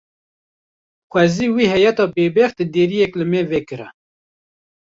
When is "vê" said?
1.55-1.65